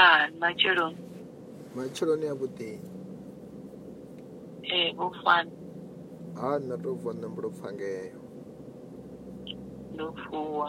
[0.00, 0.98] ah matsheloni
[1.76, 2.70] matsheloni avhuḓi
[4.76, 5.52] ee vho fani
[6.40, 8.20] ha nṋe tou bva nṋe mbo tou pfha ngeyo.
[9.92, 10.68] Ndo vuwa.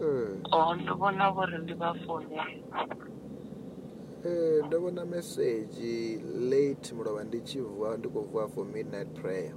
[0.00, 2.44] Ee o ndo vhona vhori ndi vha founela.
[4.24, 5.94] Ee ndo vhona mesedzhi
[6.50, 9.54] late mulovha ndi tshi vuwa ndi khou vuwa for midnight prayer.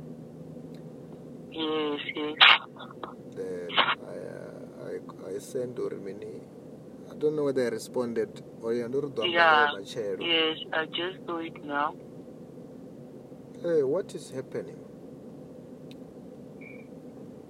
[1.51, 2.37] Yes yes.
[3.35, 3.69] Then
[4.15, 4.19] I,
[4.91, 4.93] I,
[5.35, 6.33] I sent uri mini
[7.17, 8.29] don't know whether I responded
[8.61, 9.71] or ya ndo ri ḓo yeah
[10.19, 11.95] yes i just do it now.
[13.63, 14.77] Hey, what is happening?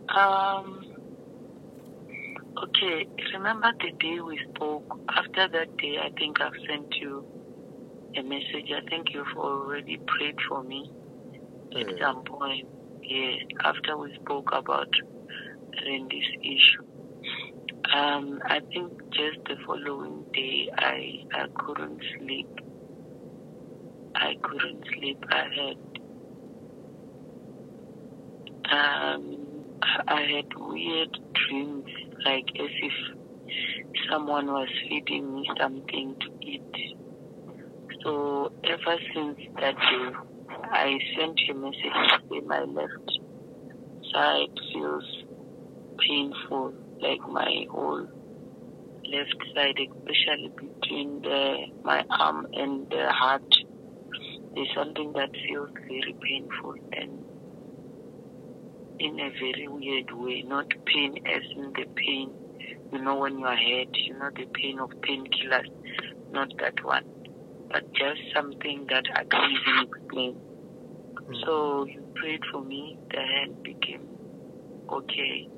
[0.09, 0.67] Um
[2.63, 4.87] okay remember the day we spoke?
[5.09, 7.25] After that day i think i've sent you
[8.15, 8.69] a message.
[8.71, 10.89] I think you've already prayed for me
[11.75, 11.97] at Eh.
[12.01, 12.67] some point.
[13.03, 14.89] Yes after we spoke about
[15.85, 16.85] Randy's issue
[17.97, 18.25] um
[18.55, 20.97] i think just the following day i
[21.41, 22.49] i couldn't sleep.
[24.15, 25.19] I couldn't sleep.
[25.29, 25.79] I had
[28.77, 29.23] um
[30.07, 31.85] i had weird dreams
[32.25, 32.95] like as if
[34.09, 36.75] someone was feeding me something to eat.
[38.03, 40.07] So ever since that day
[40.85, 43.09] I sent a message to my left
[44.13, 45.07] side feels
[46.07, 48.07] painful, like my whole
[49.09, 53.43] left side, especially between the, my arm and the heart.
[54.53, 57.23] There's something that feels very painful and
[58.99, 62.31] in a very weird way, not pain as in the pain,
[62.91, 65.69] you know, when you are hurt, you know, the pain of painkillers,
[66.31, 67.05] not that one,
[67.71, 70.33] but just something that I can't even explain.
[70.33, 71.33] Hmm.
[71.45, 74.07] So you prayed for me, the hand became
[74.89, 75.49] okay.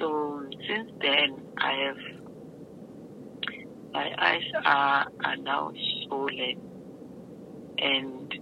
[0.00, 2.20] So since then, I have
[3.92, 5.72] my eyes are are now
[6.06, 6.58] swollen,
[7.78, 8.34] and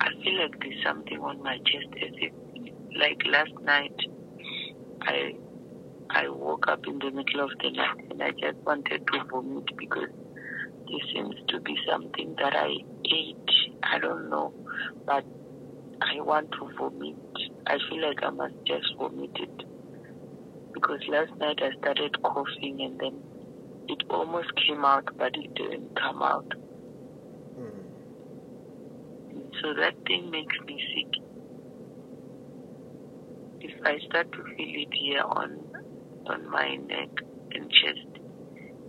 [0.00, 1.92] I feel like there's something on my chest.
[2.02, 2.32] As if,
[2.98, 3.94] like last night,
[5.02, 5.34] I
[6.08, 9.76] I woke up in the middle of the night and I just wanted to vomit
[9.76, 10.08] because
[10.86, 12.68] there seems to be something that I
[13.04, 13.50] ate.
[13.82, 14.54] I don't know,
[15.04, 15.24] but
[16.00, 17.16] I want to vomit.
[17.66, 19.71] I feel like I must just vomit it.
[20.82, 23.22] Because last night I started coughing and then
[23.88, 26.48] it almost came out, but it didn't come out.
[27.56, 27.84] Mm.
[29.62, 31.22] So that thing makes me sick.
[33.60, 35.60] If I start to feel it here on
[36.26, 37.10] on my neck
[37.52, 38.18] and chest,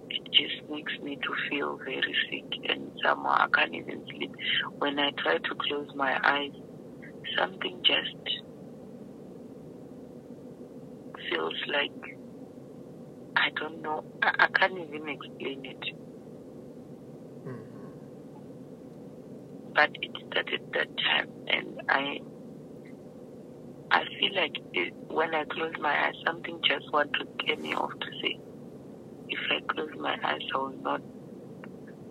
[0.10, 4.36] it just makes me to feel very sick and somehow I can't even sleep.
[4.80, 6.54] When I try to close my eyes,
[7.38, 8.44] something just
[11.34, 12.18] feels like
[13.36, 14.04] I don't know.
[14.22, 15.84] I, I can't even explain it.
[17.46, 17.94] Mhm.
[19.76, 22.20] But it started that time, and I
[23.92, 27.74] I feel like it, when I close my eyes, something just want to get me
[27.74, 28.40] off to say,
[29.30, 31.02] if I close my eyes, I will not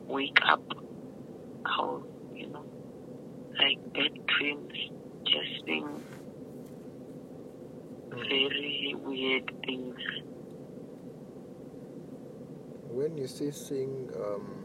[0.09, 0.63] wake up.
[1.67, 2.03] How
[2.35, 2.65] you know,
[3.59, 4.73] like bad dreams,
[5.27, 6.05] just being
[8.95, 9.97] weird things.
[12.89, 14.65] when you say seeing um,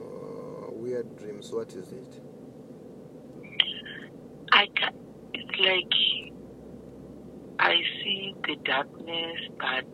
[0.00, 2.20] uh, weird dreams what is it
[4.52, 4.90] I ca
[5.34, 5.92] it's like
[7.58, 9.86] I see the darkness, but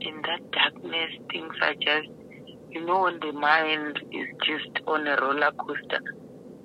[0.00, 2.08] in that darkness, things are just,
[2.70, 6.00] you know, when the mind is just on a roller coaster,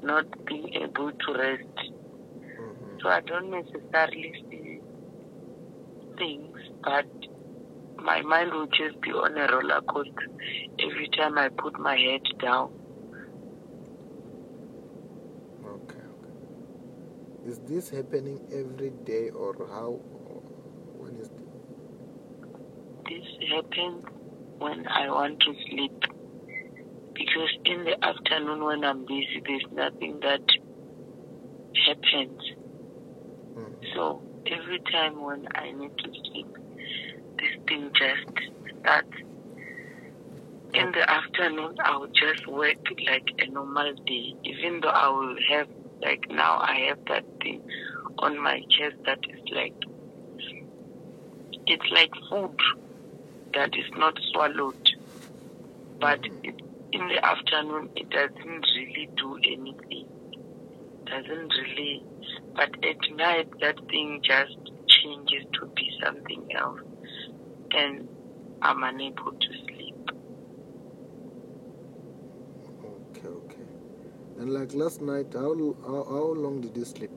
[0.04, 1.71] not being able to rest.
[3.02, 4.80] So I don't necessarily see
[6.18, 7.06] things, but
[7.98, 10.28] my mind will just be on a roller coaster
[10.80, 12.72] every time I put my head down.
[15.74, 20.00] okay okay is this happening every day or how
[21.00, 21.30] when is
[23.12, 24.06] this happens
[24.60, 26.04] when I want to sleep.
[27.14, 30.42] Because in the afternoon when I'm busy, there's nothing that
[31.88, 32.42] happens.
[33.94, 36.48] So every time when I need to sleep,
[37.38, 39.08] this thing just starts.
[40.74, 45.36] In the afternoon, I will just work like a normal day, even though I will
[45.50, 45.68] have,
[46.02, 47.62] like now, I have that thing
[48.20, 49.74] on my chest that is like,
[51.68, 52.58] it's like food
[53.54, 54.90] that is not swallowed.
[56.00, 56.46] But Mhm.
[56.46, 56.56] it,
[56.94, 60.08] in the afternoon, it doesn't really do anything.
[61.12, 62.04] Doesn't really.
[62.56, 66.80] But at night, that thing just changes to be something else.
[67.72, 68.08] And
[68.62, 70.10] I'm unable to sleep.
[73.12, 73.68] Okay, okay.
[74.40, 75.54] And like last night, how,
[75.86, 77.12] how, how long did you sleep?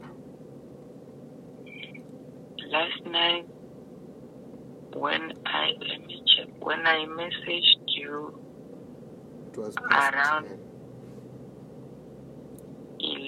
[2.69, 3.47] Last night,
[4.94, 8.40] when I let me check, when I messaged you
[9.52, 10.58] It was Around- 10.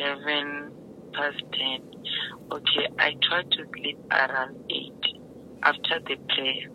[0.06, 0.72] 11
[1.14, 1.80] past 10.
[2.52, 4.92] Okay, I try to sleep around 8.
[5.62, 6.68] After the prayer,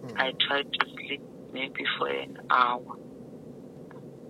[0.00, 0.16] Hmm.
[0.16, 1.20] I try to sleep
[1.52, 2.96] maybe for an hour.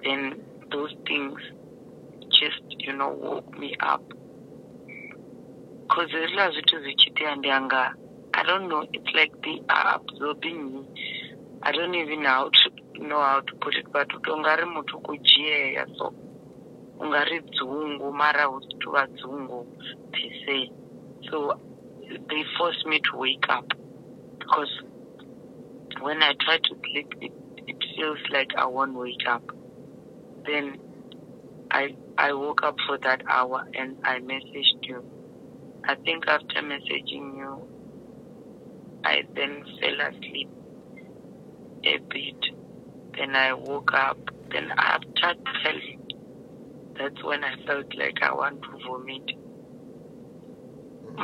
[0.03, 0.43] Then
[0.73, 1.39] those things
[2.41, 4.03] just, you know, woke me up.
[5.83, 7.95] Because hezwiḽa zwithu zwi tshi itea ndi anga
[8.35, 10.83] I don't know, it's like they are absorbing me.
[11.63, 15.17] I don't even know how to know how to put it, but ungari muthu ku
[15.17, 16.15] dzhiea so
[17.01, 19.07] ungari dzungu mara si tovha
[20.13, 20.69] per.
[21.31, 21.61] So
[22.29, 23.67] they force me to wake up
[24.39, 24.73] because
[26.01, 27.33] when I try to sleep, it,
[27.67, 29.43] it feels like I won't wake up.
[30.47, 30.79] Then
[31.71, 35.05] I I woke up for that hour and I messaged you.
[35.85, 37.69] I think after messaging you,
[39.05, 40.49] I then fell asleep
[41.85, 42.45] a bit.
[43.17, 44.19] Then I woke up.
[44.51, 46.00] Then after 12,
[47.01, 49.31] that's when I felt like I want to vomit.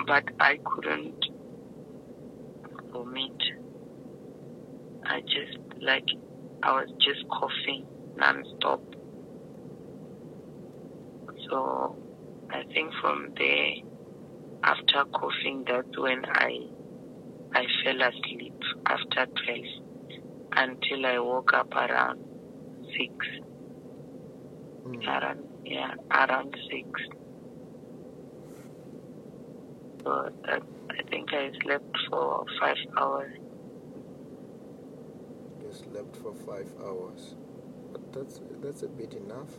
[0.06, 1.22] But I couldn't
[2.90, 3.42] vomit.
[5.04, 6.06] I just, like,
[6.62, 7.86] I was just coughing
[8.16, 8.80] non-stop.
[11.50, 11.96] So
[12.50, 13.72] I think from there,
[14.62, 16.58] after coughing, that's when I
[17.54, 19.64] I fell asleep after 12
[20.52, 22.24] until I woke up around
[22.98, 23.12] 6.
[24.84, 25.00] Hmm.
[25.08, 26.88] Around, yeah, around 6.
[30.04, 33.32] So that, I think I slept for 5 hours.
[35.60, 37.34] You slept for five hours.
[37.92, 39.50] But that's that's a bit enough.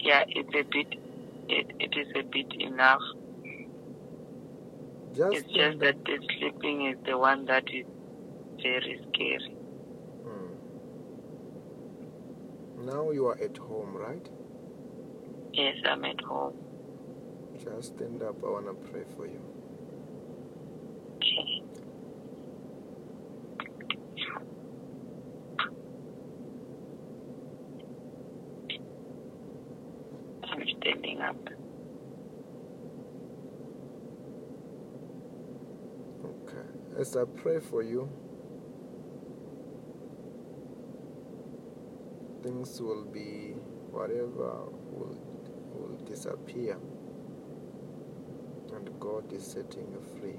[0.00, 0.88] Yeah, it's a bit,
[1.48, 3.02] it, it is a bit enough.
[5.14, 7.86] Just It's just that the sleeping is the one that is
[8.62, 9.55] very scary.
[12.86, 14.28] Now you are at home, right?
[15.52, 16.56] Yes, I'm at home.
[17.58, 18.36] Just stand up.
[18.44, 19.42] I want to pray for you.
[21.16, 21.62] Okay.
[30.44, 31.36] I'm standing up.
[36.24, 37.00] Okay.
[37.00, 38.08] As I pray for you,
[42.46, 43.54] things will be
[43.90, 44.50] whatever
[44.96, 45.18] will
[45.74, 46.78] will disappear.
[48.72, 50.38] And God is setting you free.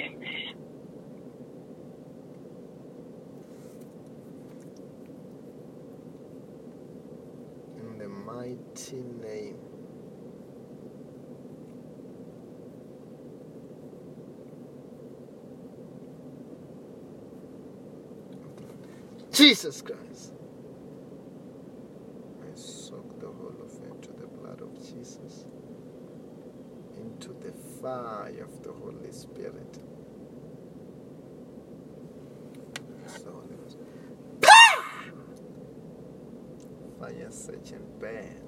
[0.00, 0.54] Amen.
[7.76, 9.71] In the mighty name
[19.42, 20.34] Jesus Christ.
[22.28, 25.46] I soak the whole of it into the blood of Jesus,
[26.96, 27.52] into the
[27.82, 29.78] fire of the Holy Spirit.
[37.00, 38.42] Fire search and burn.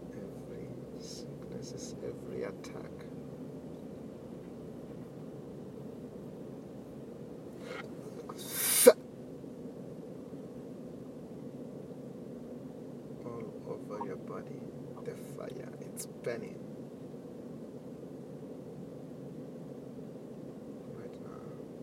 [0.00, 0.68] Every
[1.00, 2.92] sickness, every attack.
[13.24, 14.60] All over your body,
[15.04, 16.58] the fire, it's burning.
[20.80, 21.74] Right now.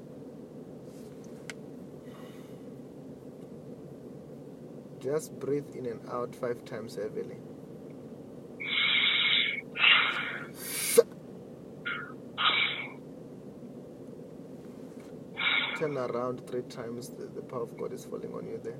[5.09, 7.37] Just breathe in and out five times heavily.
[15.77, 17.09] Turn around three times.
[17.09, 18.77] The, the power of God is falling on you there.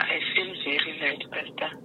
[0.00, 1.76] I feel very light, Pastor.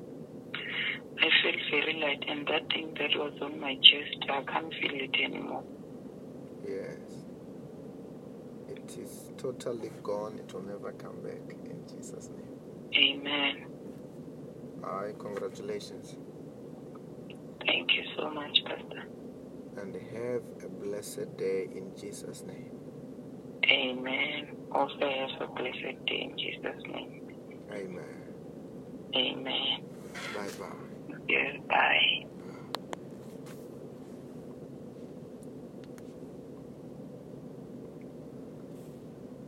[1.17, 2.23] I feel very light.
[2.29, 5.63] And that thing that was on my chest, I can't feel it anymore.
[6.63, 7.25] Yes.
[8.69, 10.37] It is totally gone.
[10.37, 12.59] It will never come back in Jesus' name.
[12.95, 13.65] Amen.
[14.83, 16.17] Aye, congratulations.
[17.65, 19.07] Thank you so much, Pastor.
[19.77, 22.79] And have a blessed day in Jesus' name.
[23.71, 24.47] Amen.
[24.71, 27.09] Also have a blessed day in Jesus' name.
[27.71, 28.03] Amen.
[29.15, 29.79] Amen.
[30.33, 30.67] Bye bye.
[31.29, 32.08] Yes, bye.